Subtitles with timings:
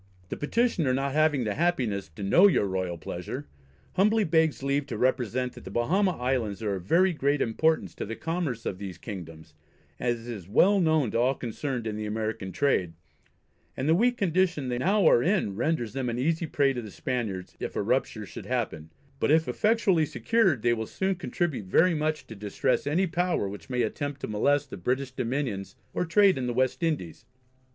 [0.29, 3.45] The Petitioner not having the happiness to know your royal pleasure,
[3.93, 8.05] humbly begs leave to represent that the Bahama Islands are of very great importance to
[8.07, 9.53] the commerce of these Kingdoms,
[9.99, 12.93] as is well known to all concerned in the American trade;
[13.77, 16.89] and the weak condition they now are in renders them an easy prey to the
[16.89, 18.89] Spaniards, if a rupture should happen;
[19.19, 23.69] but if effectually secured, they will soon contribute very much to distress any power which
[23.69, 27.23] may attempt to molest the British Dominions or trade in the West Indies.